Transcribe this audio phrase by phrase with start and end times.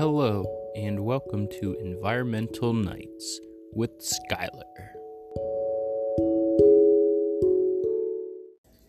[0.00, 3.38] Hello, and welcome to Environmental Nights
[3.74, 4.62] with Skylar.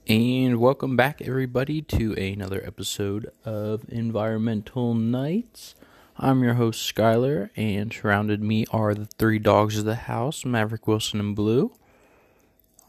[0.08, 5.76] And welcome back, everybody, to another episode of Environmental Nights.
[6.18, 10.88] I'm your host, Skylar, and surrounded me are the three dogs of the house Maverick,
[10.88, 11.74] Wilson, and Blue.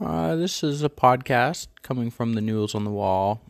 [0.01, 3.41] Uh, this is a podcast coming from the Noodles on the Wall,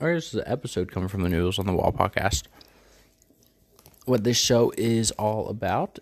[0.00, 2.44] or this is an episode coming from the Noodles on the Wall podcast
[4.04, 5.98] what this show is all about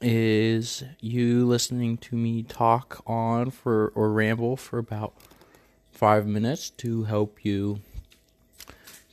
[0.00, 5.14] is you listening to me talk on for or ramble for about
[5.92, 7.80] five minutes to help you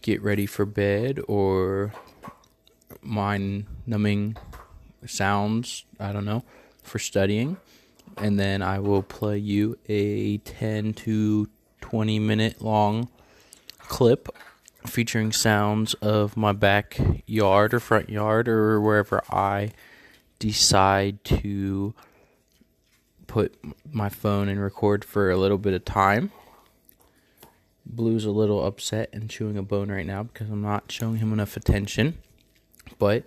[0.02, 1.94] get ready for bed or
[3.02, 4.36] mind numbing
[5.06, 6.44] sounds, I don't know,
[6.82, 7.58] for studying.
[8.18, 11.50] And then I will play you a 10 to
[11.82, 13.10] 20 minute long
[13.80, 14.30] clip
[14.86, 19.72] featuring sounds of my backyard or front yard or wherever I
[20.40, 21.94] decide to
[23.28, 23.56] put
[23.92, 26.32] my phone and record for a little bit of time.
[27.86, 31.34] Blue's a little upset and chewing a bone right now because I'm not showing him
[31.34, 32.18] enough attention.
[32.98, 33.24] But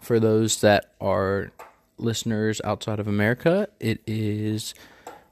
[0.00, 1.52] for those that are
[1.96, 4.74] listeners outside of America, it is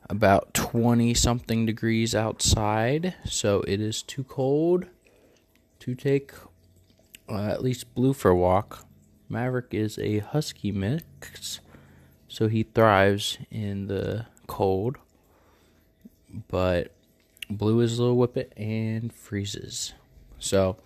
[0.09, 4.87] about 20 something degrees outside, so it is too cold
[5.87, 6.33] to take
[7.29, 8.85] uh, at least Blue for a walk.
[9.29, 11.61] Maverick is a husky mix,
[12.27, 14.99] so he thrives in the cold.
[16.49, 16.93] But
[17.49, 19.95] Blue is a little whippet and freezes,
[20.41, 20.77] so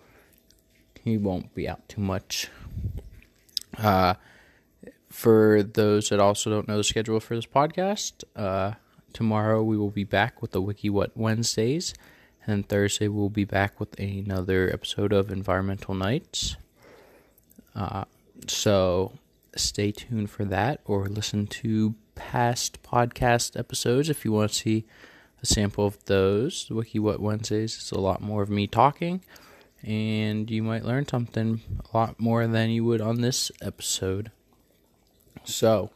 [1.02, 2.48] he won't be out too much.
[3.78, 4.14] Uh,
[5.08, 8.72] for those that also don't know the schedule for this podcast, uh,
[9.14, 11.94] tomorrow we will be back with the Wiki What Wednesdays.
[12.46, 16.56] And Thursday we'll be back with another episode of Environmental Nights.
[17.74, 18.04] Uh,
[18.46, 19.12] so
[19.56, 24.84] stay tuned for that or listen to past podcast episodes if you want to see
[25.42, 26.68] a sample of those.
[26.70, 29.22] Wiki What Wednesdays is a lot more of me talking,
[29.82, 31.60] and you might learn something
[31.92, 34.30] a lot more than you would on this episode.
[35.44, 35.90] So,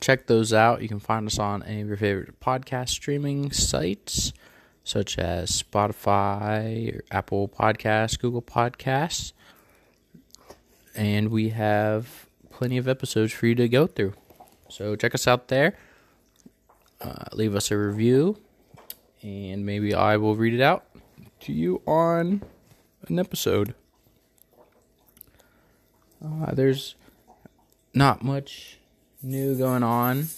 [0.00, 0.82] check those out.
[0.82, 4.32] You can find us on any of your favorite podcast streaming sites
[4.84, 9.32] such as Spotify, Apple Podcasts, Google Podcasts.
[10.94, 14.12] And we have plenty of episodes for you to go through.
[14.68, 15.76] So check us out there.
[17.00, 18.38] Uh, leave us a review,
[19.22, 20.86] and maybe I will read it out
[21.40, 22.42] to you on
[23.08, 23.74] an episode.
[26.24, 26.94] Uh, there's
[27.92, 28.78] not much
[29.22, 30.28] new going on.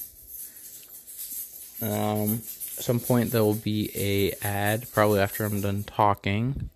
[1.83, 2.43] Um,
[2.83, 6.71] some point there will be a ad probably after I'm done talking.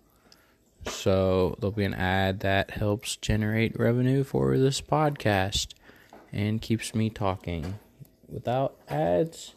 [0.87, 5.73] So there'll be an ad that helps generate revenue for this podcast
[6.33, 7.79] and keeps me talking.
[8.27, 9.53] Without ads,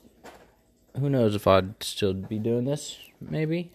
[0.98, 3.72] who knows if I'd still be doing this, maybe.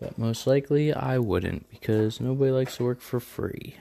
[0.00, 3.76] But most likely I wouldn't because nobody likes to work for free.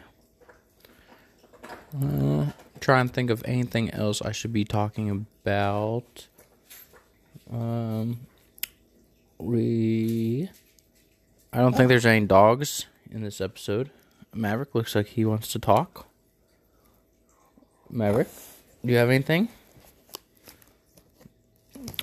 [1.94, 2.47] Uh,
[2.79, 6.28] try and think of anything else I should be talking about.
[7.51, 8.19] Um,
[9.38, 10.50] we.
[11.53, 13.89] I don't think there's any dogs in this episode.
[14.33, 16.07] Maverick looks like he wants to talk.
[17.89, 18.28] Maverick,
[18.84, 19.47] do you have anything?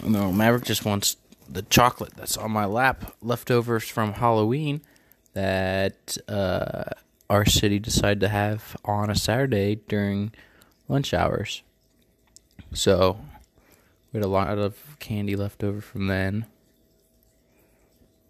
[0.02, 1.16] No, Maverick just wants
[1.48, 4.81] the chocolate that's on my lap, leftovers from Halloween
[5.34, 6.84] that uh,
[7.28, 10.32] our city decided to have on a Saturday during
[10.88, 11.62] lunch hours.
[12.72, 13.19] So
[14.12, 16.46] we had a lot of candy left over from then.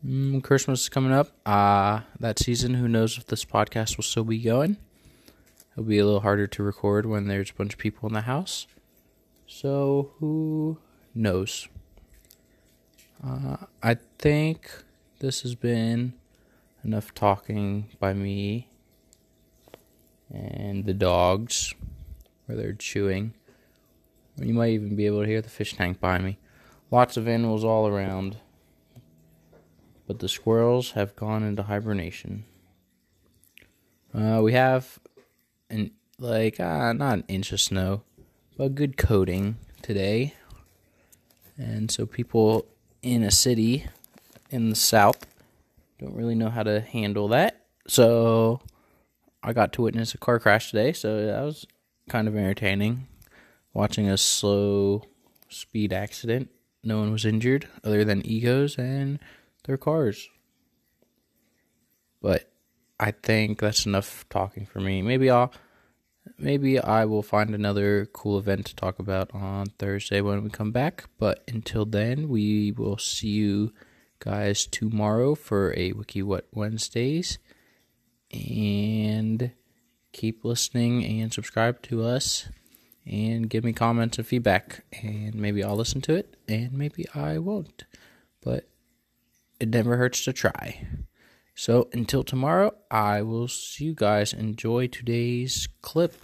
[0.06, 1.28] Mm, Christmas is coming up.
[1.46, 4.76] Uh, that season, who knows if this podcast will still be going?
[5.72, 8.22] It'll be a little harder to record when there's a bunch of people in the
[8.22, 8.66] house.
[9.46, 10.78] So, who
[11.14, 11.68] knows?
[13.24, 14.70] Uh, I think
[15.20, 16.14] this has been
[16.84, 18.68] enough talking by me
[20.32, 21.74] and the dogs
[22.46, 23.34] where they're chewing.
[24.36, 26.38] You might even be able to hear the fish tank by me.
[26.90, 28.36] Lots of animals all around.
[30.06, 32.44] But the squirrels have gone into hibernation.
[34.14, 34.98] Uh, we have
[35.70, 38.02] an like uh, not an inch of snow,
[38.56, 40.34] but a good coating today.
[41.56, 42.66] And so people
[43.02, 43.86] in a city
[44.50, 45.26] in the south
[45.98, 47.64] don't really know how to handle that.
[47.86, 48.60] So
[49.42, 51.66] I got to witness a car crash today, so that was
[52.08, 53.06] kind of entertaining
[53.72, 55.02] watching a slow
[55.48, 56.50] speed accident.
[56.84, 59.18] No one was injured other than egos and
[59.64, 60.28] their cars.
[62.20, 62.50] But
[62.98, 65.02] I think that's enough talking for me.
[65.02, 65.52] Maybe I'll
[66.38, 70.72] maybe I will find another cool event to talk about on Thursday when we come
[70.72, 71.08] back.
[71.18, 73.72] But until then, we will see you
[74.18, 77.38] guys tomorrow for a Wiki What Wednesdays.
[78.32, 79.52] And
[80.12, 82.48] keep listening and subscribe to us
[83.06, 84.84] and give me comments and feedback.
[85.02, 87.84] And maybe I'll listen to it and maybe I won't.
[88.42, 88.68] But
[89.60, 90.86] it never hurts to try.
[91.54, 94.32] So until tomorrow, I will see you guys.
[94.32, 96.14] Enjoy today's clip.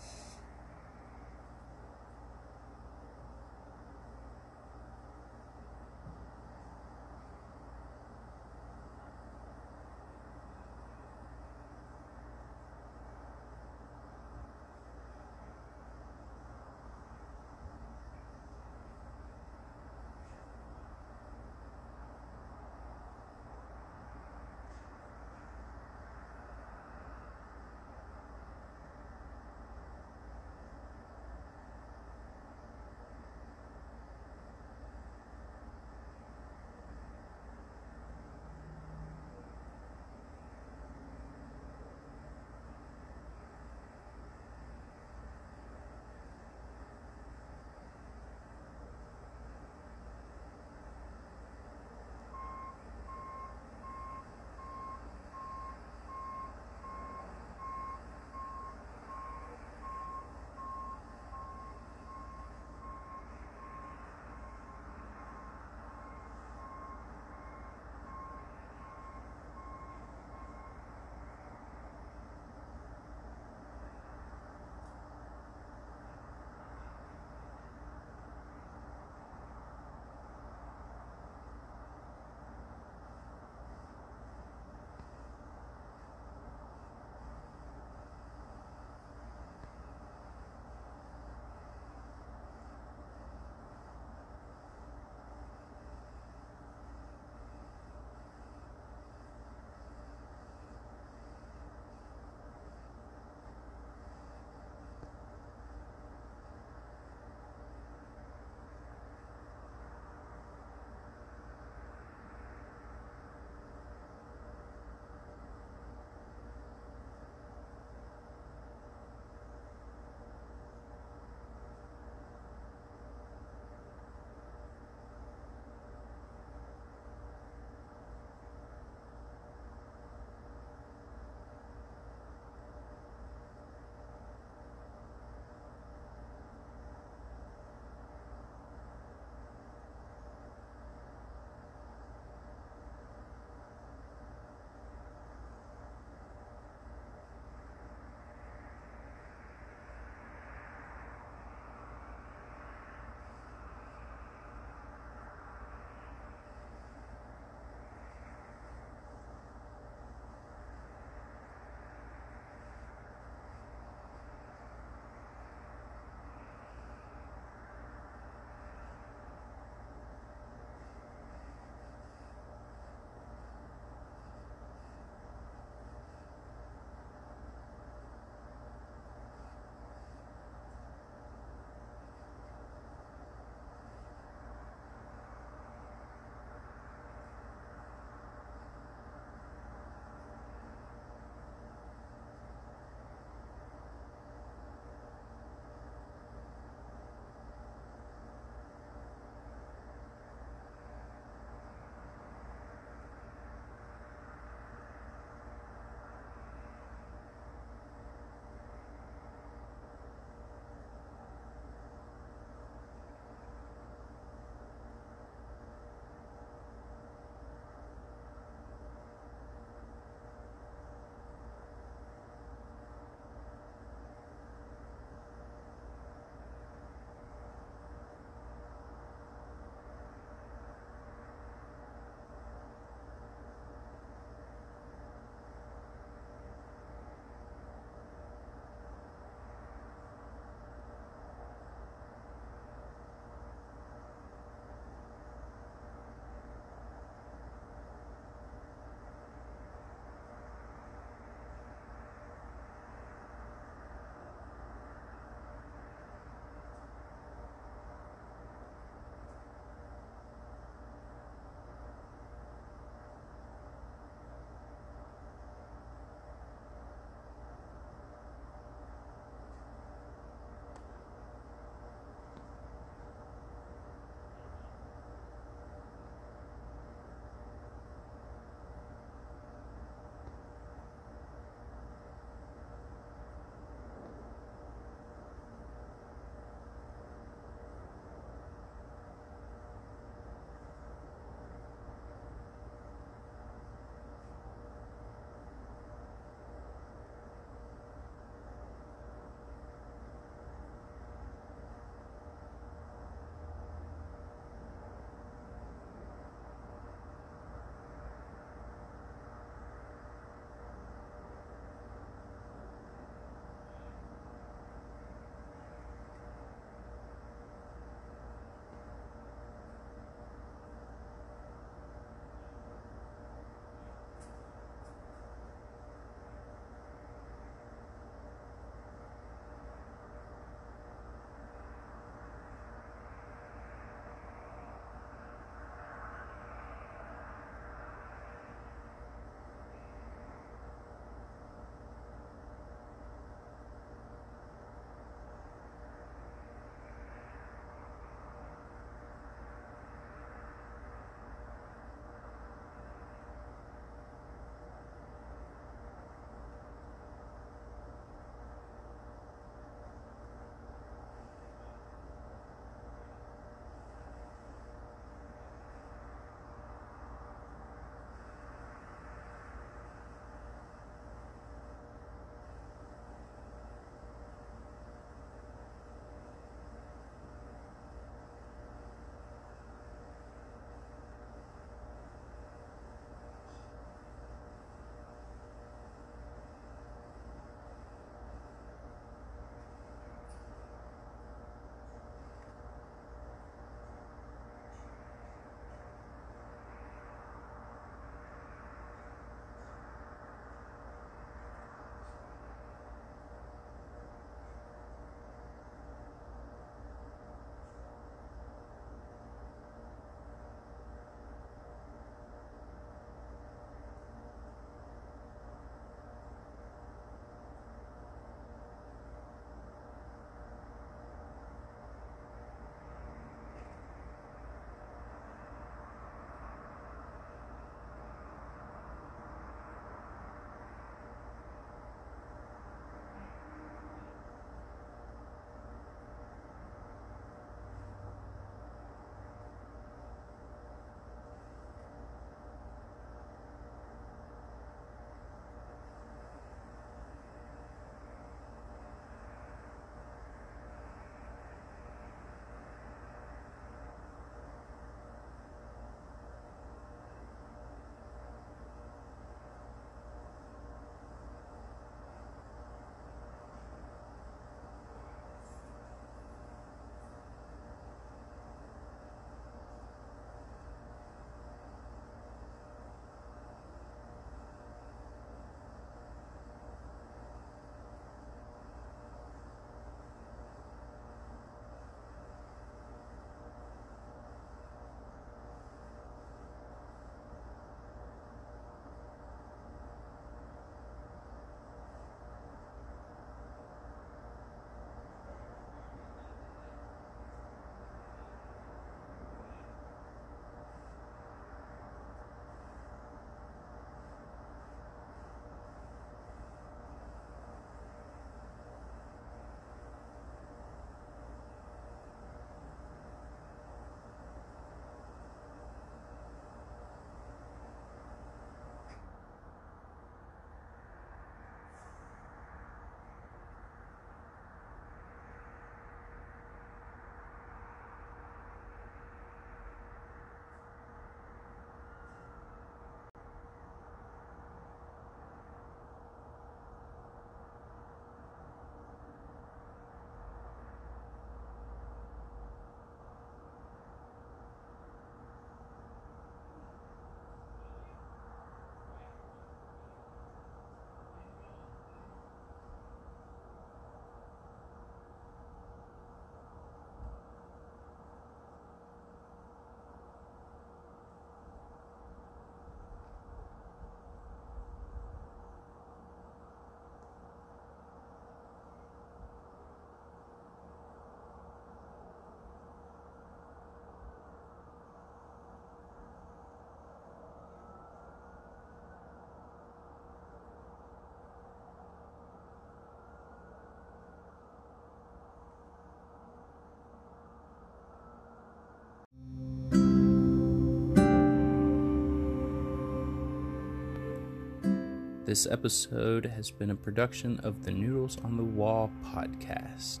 [595.32, 600.00] This episode has been a production of the Noodles on the Wall podcast.